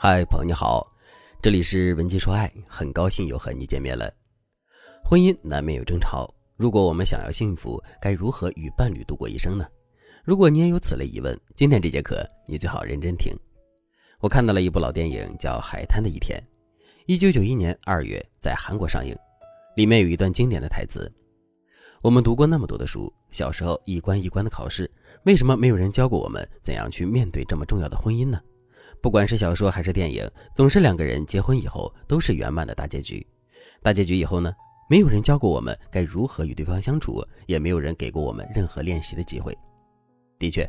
[0.00, 0.86] 嗨，朋友你好，
[1.42, 4.08] 这里是文姬说爱，很高兴又和你见面了。
[5.04, 9.66] 婚姻难免有争吵，如果我们想要幸福，该如何与伴侣度过一生呢？
[10.22, 13.36] 如果你也有此类疑问，今天这节课你最好认真听。
[14.20, 16.40] 我看到了一部老电影，叫《海滩的一天》，
[17.06, 19.12] 一九九一年二月在韩国上映，
[19.74, 21.12] 里面有一段经典的台词
[22.02, 24.88] ：“我们读过那么多的书，小时候一关一关的考试，
[25.24, 28.40] 为什么没有人教过我们怎样去面对这么重要的婚姻呢？”
[29.00, 33.24] 不管是小说还是电影，总是两个人结婚以后都是圆满的大结局。
[33.82, 34.52] 大结局以后呢，
[34.90, 39.56] 没有人教过我们该如何与对方相处，也没有人给过我们任何练习的机会。
[40.38, 40.68] 的确，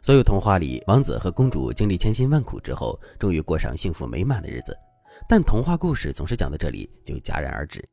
[0.00, 4.76] 所有童话里王子和公主经历千辛万苦之后，终于过上幸福美满的日子。
[5.28, 7.84] 但童话故事总是讲到这里就戛然而止。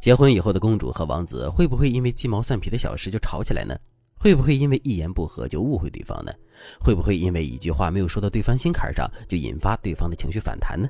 [0.00, 3.76] 结婚以后的公主和王子会不会因为鸡毛蒜皮的小事就吵起来呢？
[4.14, 6.32] 会不会因为一言不合就误会对方呢？
[6.80, 10.88] 会不会因为一句话没有说到对方心坎上就引发对方的情绪反弹呢？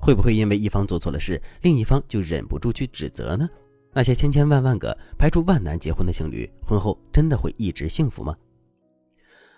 [0.00, 3.48] 会不会因为一方做错了事，另一方就忍不住去指责呢？
[3.92, 8.36] 那些千千万万个排除万难结婚的情侣，婚后真的会一直幸福吗？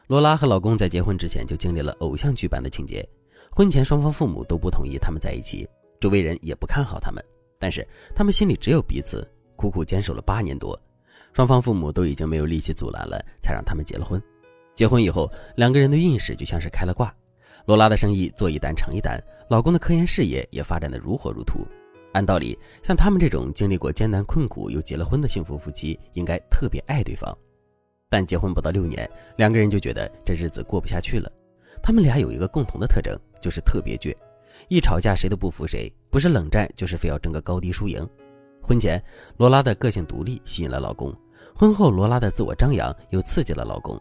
[0.08, 3.04] 罗拉和老公在结婚之前就经历了偶像剧般的情节，
[3.50, 5.66] 婚前双方父母都不同意他们在一起，
[5.98, 7.24] 周围人也不看好他们，
[7.58, 10.78] 但是他们心里只有彼此，苦苦坚守了八年多。
[11.32, 14.22] 双方父母都已经没有力气阻拦了，才让他们结了婚。
[14.76, 17.12] 结婚以后，两个人的运势就像是开了挂。
[17.64, 21.66] 罗拉的生意做一单成一单，老公的科研事业也发展的如火如荼。
[22.12, 27.36] 按道理，像他们这种经历过艰难困苦又结了婚的幸福夫妻，应该特别爱对方。
[28.10, 31.32] 但结婚不到六年，两个人就觉得这日子过不下去了。
[31.82, 34.14] 他们俩有一个共同的特征，就是特别倔，
[34.68, 38.06] 一吵架谁都不服谁，不是冷战就是非要争个高低输赢。
[38.62, 39.02] 婚前，
[39.38, 41.14] 罗拉的个性独立吸引了老公。
[41.54, 43.98] 婚后，罗拉的自我张扬又刺激了老公。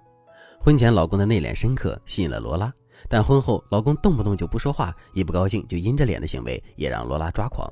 [0.60, 2.74] 婚前，老公的内敛深刻吸引了罗拉，
[3.08, 7.72] 但婚后，老公动不动就不说话，一不高兴就阴着脸的行为也让罗拉抓狂。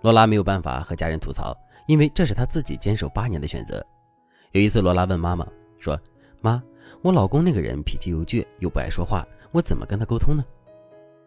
[0.00, 1.54] 罗拉没有办法和家人吐槽，
[1.86, 3.84] 因为这是她自己坚守八年的选择。
[4.52, 5.46] 有一次，罗拉问妈妈
[5.78, 5.98] 说
[6.40, 6.62] ：“妈，
[7.02, 10.42] 我老公那个人脾气又倔又不爱说话，我怎么跟他沟通呢？”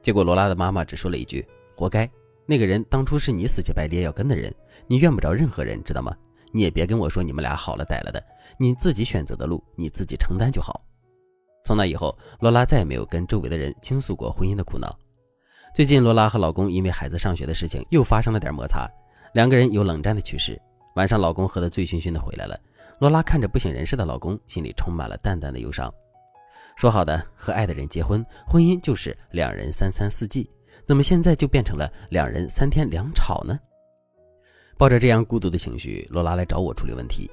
[0.02, 1.46] 结果，罗拉的妈妈只说了一句
[1.76, 2.10] ：“活该，
[2.46, 4.54] 那个人当初是你死乞白赖要跟的人，
[4.88, 6.16] 你怨不着任何人，知道吗？”
[6.52, 8.24] 你也别跟我说你们俩好了歹了的，
[8.58, 10.82] 你自己选择的路，你自己承担就好。
[11.66, 14.98] 从那以后，罗拉再也没有跟周围的人倾诉过婚姻的苦恼。
[15.76, 18.90] 最近，罗拉和老公因为孩子上学的事情又发生了点摩擦，
[19.34, 20.60] 两个人有冷战的趋势。
[20.96, 22.60] 晚上，老公喝得醉醺醺的回来了，
[23.00, 25.94] 罗拉看着不省人事的老公，心里充满了淡淡的忧伤。
[26.76, 30.50] 说好的和爱的人结婚，婚姻就是两人三餐四季，
[30.86, 33.60] 怎么现在就变成了两人三天两吵呢？
[34.80, 37.30] 抱着这样孤独的情绪，罗拉来找我处理问题。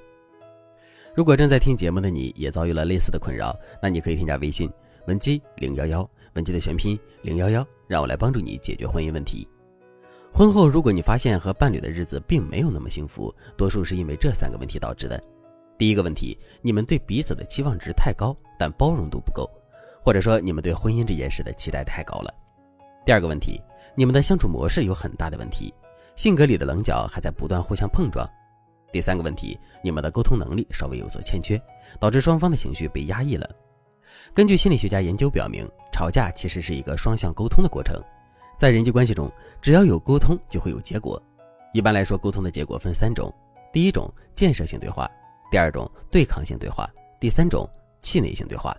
[1.15, 4.69] 如果正在听节目的你也遭遇了类似的困扰，那你可以添加微信
[5.07, 9.47] 文姬零幺幺，文姬的全拼零幺幺，让我来帮助你解决婚姻问题。
[10.33, 15.23] 婚后，如果你发现和伴侣的日子并没有那么幸福，多数是因为这三个问题导致的。
[15.79, 19.49] 第一个问题，你们对彼此的期望值太高，但包容度不够，
[20.03, 22.35] 或者说你们对婚姻这件事的期待太高了。
[23.05, 23.62] 第二个问题，
[23.95, 25.73] 你们的相处模式有很大的问题。
[26.16, 28.27] 性格里的棱角还在不断互相碰撞。
[28.91, 31.60] 第三个问题，你们的沟通能力稍微有所欠缺，
[32.00, 33.49] 导致双方的情绪被压抑了。
[34.32, 38.03] 根据心理学家研究表明，吵架其实是一个双向沟通的过程。
[38.59, 41.22] 在人际关系中，只要有沟通，就会有结果。
[41.75, 43.31] 一般来说，沟通的结果分三种：
[43.71, 45.06] 第一种，建设性对话；
[45.50, 46.87] 第二种，对抗性对话；
[47.21, 47.69] 第三种，
[48.00, 48.75] 气馁性对话。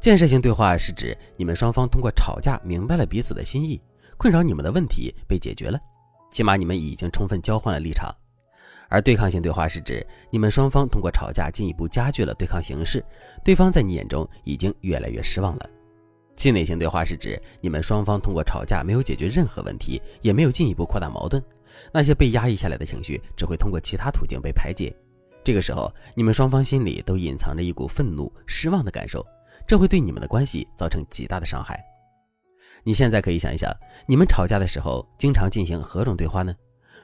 [0.00, 3.78] 建设性对话是指你们双方通过吵架明白了彼此的心意，
[4.16, 5.78] 困扰你们的问题被解决了。
[6.34, 8.12] 起码你们已经充分交换了立场，
[8.88, 13.04] 而对抗性对话是指你们双方通过吵架进一步加剧了对抗形势，
[13.44, 15.70] 对方在你眼中已经越来越失望了。
[16.34, 21.40] 气馁性对话是指你们双方通过吵架没有解决任何问题，也没有进一步扩大矛盾，
[21.92, 24.92] 那些被压抑下来的情绪只会通过其他途径被排解。
[25.44, 29.24] 这个时候，你们双方心里都隐藏着一股愤怒、失望的感受，
[29.68, 31.80] 这会对你们的关系造成极大的伤害。
[32.82, 33.74] 你现在可以想一想，
[34.06, 36.54] 你们吵架的时候经常进行何种对话呢？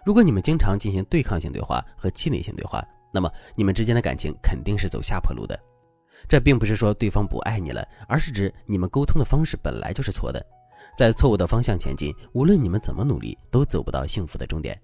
[0.05, 2.83] 如果你们经常进行对抗性对话和气馁性对话，
[3.13, 5.59] 那么你们之间的感情肯定是走下坡路的。
[6.29, 10.45] 这并不是说对方不爱你了，而是指你们沟通的方式本来就是错的，
[10.97, 14.79] 在错误的方向前进，无论你们怎么努力，都走不到幸福的终点。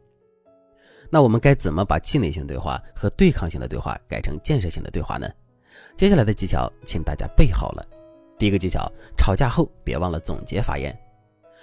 [1.09, 5.29] 那我们该怎么把气馁性对话和对抗性的对话改成建设性的对话呢？
[5.95, 7.87] 接下来的技巧，请大家备好了。
[8.39, 10.97] 第一个技巧，吵架后别忘了总结发言。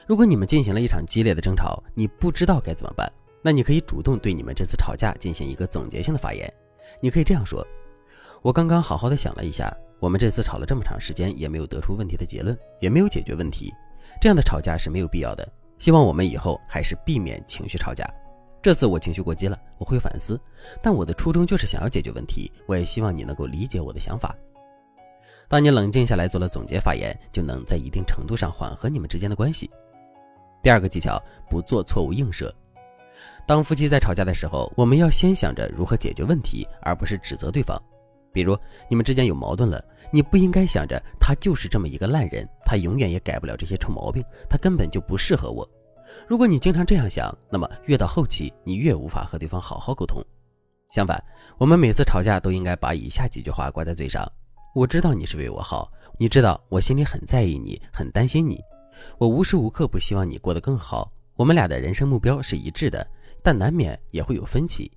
[0.07, 3.11] 如果你们进行了一场激烈的争吵，你不知道该怎么办，
[3.41, 6.51] 那你可以主动对你们这次吵架进行一个总结性的发言。
[6.99, 7.65] 你可以这样说
[8.41, 13.71] ：“我刚刚好好的想了一下，我们这次吵了这么长时间，也没有得出问题的结论，也没有解决问题。
[14.19, 15.47] 这样的吵架是没有必要的。
[15.77, 18.05] 希望我们以后还是避免情绪吵架。
[18.61, 20.39] 这次我情绪过激了，我会反思，
[20.81, 22.51] 但我的初衷就是想要解决问题。
[22.67, 24.35] 我也希望你能够理解我的想法。
[25.53, 29.69] 当你冷静下来做了总结发言，就能在一定程度上缓和你们之间的关系。
[30.63, 32.51] 第二个技巧，不做错误映射。
[33.45, 37.79] 当夫妻在吵架的时候，我们要先想着如何解决问题，而不是指责对方。
[38.31, 38.57] 比如
[38.89, 39.79] 你们之间有矛盾了，
[40.11, 45.69] 你不应该想着他就是这么一个烂人，他永远也改不了这些臭毛病，他根本就不适合我。
[46.27, 50.19] 如果你经常这样想，那么越到后期，你越无法和对方好好沟通。
[50.89, 51.23] 相反，
[51.59, 54.27] 我们每次吵架都应该把以下几句话挂在嘴上：
[54.75, 55.87] 我知道你是为我好，
[56.17, 58.59] 你知道我心里很在意你，很担心你，
[59.19, 61.11] 我无时无刻不希望你过得更好。
[61.35, 63.05] 我们俩的人生目标是一致的，
[63.43, 64.91] 但难免也会有分歧。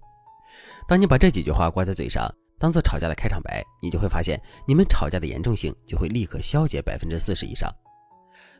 [0.89, 2.27] 当你把这几句话挂在嘴上，
[2.59, 7.71] 当做吵架的开场白，你就会发现，你们吵架的严重性就会立刻消解百分之四十以上。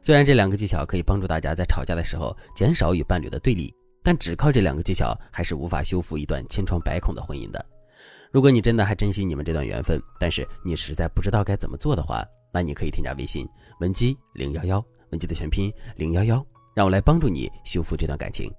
[0.03, 3.75] 虽然这两个技巧可以帮助大家在吵架的时候减少与伴侣的对立，
[4.05, 7.65] 但只靠这两个技巧还是无法修复一段千疮百孔的婚姻的。
[8.37, 12.23] 如果你真的还珍惜你们这段缘分，但是你实在不知道该怎么做的话，
[12.53, 13.49] 那你可以添加微信
[13.81, 18.53] 文姬零幺幺，文姬的全拼零幺幺，让我来帮助你修复这段感情。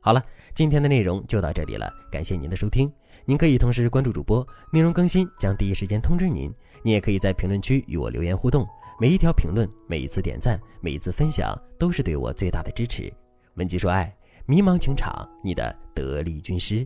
[0.00, 0.20] 好了，
[0.56, 2.92] 今天的内容就到这里了，感谢您的收听。
[3.24, 6.52] 您可以同时关注主播，内容更新将第一时间通知您。
[6.82, 8.66] 您也可以在评论区与我留言互动。
[8.98, 13.08] 每一条评论，每一次点赞，每一次分享，都是对我最大的支持。
[13.54, 14.12] 文姬说爱，
[14.46, 16.84] 迷茫情场，你的得力军师。